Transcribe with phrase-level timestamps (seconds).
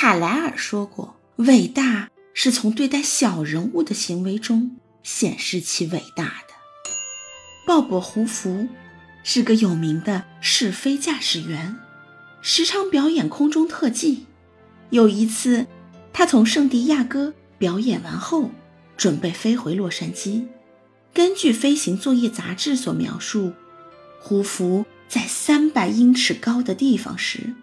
[0.00, 6.54] 卡莱尔说过：“伟大是从对待小人物的行为中显示其伟大的。”
[7.66, 8.68] 鲍勃·胡福
[9.24, 11.74] 是个有名的试飞驾驶员，
[12.40, 14.26] 时常表演空中特技。
[14.90, 15.66] 有一次，
[16.12, 18.52] 他从圣地亚哥表演完后，
[18.96, 20.46] 准备飞回洛杉矶。
[21.12, 23.52] 根据飞行作业杂志所描述，
[24.20, 27.56] 胡福在三百英尺高的地方时，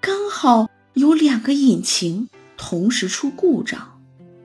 [0.00, 4.00] 刚好有两个引擎同时出故障。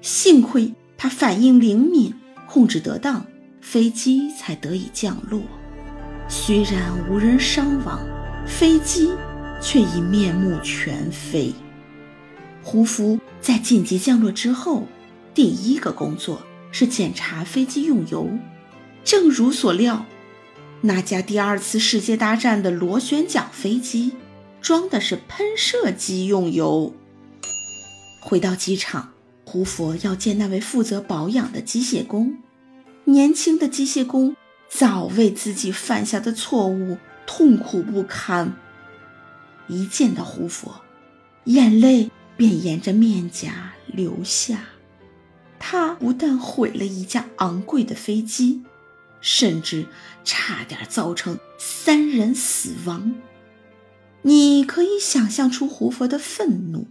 [0.00, 2.14] 幸亏他反应灵敏，
[2.46, 3.26] 控制得当，
[3.60, 5.42] 飞机才得以降落。
[6.28, 8.00] 虽然无人伤亡，
[8.46, 9.10] 飞机
[9.60, 11.52] 却已面目全非。
[12.62, 14.86] 胡夫在紧急降落之后，
[15.34, 16.42] 第一个工作。
[16.70, 18.28] 是检查飞机用油，
[19.02, 20.04] 正如所料，
[20.82, 24.12] 那架第二次世界大战的螺旋桨飞机
[24.60, 26.94] 装的是喷射机用油。
[28.20, 29.12] 回到机场，
[29.44, 32.38] 胡佛要见那位负责保养的机械工。
[33.04, 34.36] 年轻的机械工
[34.68, 38.54] 早为自己犯下的错误痛苦不堪，
[39.66, 40.82] 一见到胡佛，
[41.44, 44.64] 眼泪便沿着面颊流下。
[45.58, 48.62] 他不但毁了一架昂贵的飞机，
[49.20, 49.86] 甚至
[50.24, 53.14] 差点造成三人死亡。
[54.22, 56.86] 你可以想象出胡佛的愤怒。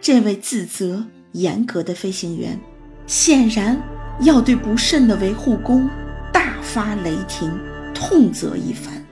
[0.00, 2.60] 这位自责严格的飞行员，
[3.06, 3.80] 显然
[4.20, 5.88] 要对不慎的维护工
[6.32, 7.50] 大发雷霆，
[7.94, 9.04] 痛责一番。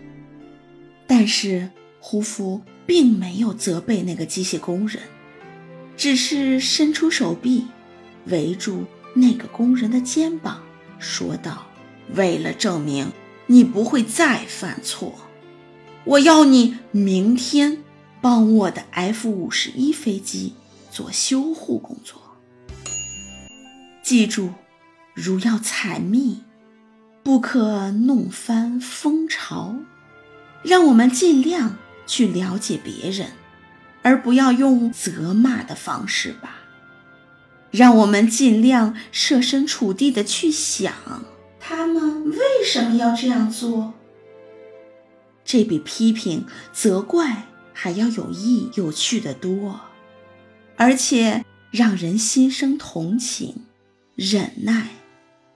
[1.07, 1.71] 但是
[2.01, 5.03] 胡佛并没有责备那个机械工人，
[5.97, 7.67] 只是伸出手臂。
[8.27, 10.63] 围住那个工人的肩膀，
[11.01, 11.67] 说道
[12.15, 13.11] ：“为了证明
[13.49, 15.13] 你不会再犯错，
[16.05, 17.79] 我要你明天
[18.21, 20.55] 帮我的 F 五十一飞机
[20.91, 22.21] 做修护工作。
[24.03, 24.51] 记住，
[25.15, 26.43] 如要采蜜，
[27.23, 29.77] 不可弄翻蜂巢。
[30.63, 31.77] 让我们尽量
[32.07, 33.29] 去了解别人，
[34.03, 36.59] 而不要用责骂的方式吧。”
[37.71, 40.93] 让我们尽量设身处地的去想，
[41.59, 43.95] 他们为什么要这样做？
[45.45, 49.81] 这比批评、责怪还要有益、有趣的多，
[50.77, 53.65] 而且让人心生同情、
[54.15, 54.89] 忍耐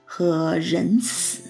[0.05, 1.41] 和仁慈。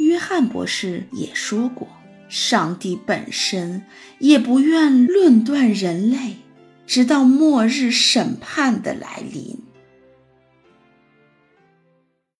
[0.00, 1.88] 约翰博士也说过，
[2.28, 3.84] 上帝本身
[4.20, 6.36] 也不愿论断人类，
[6.86, 9.58] 直到末日审判的来临。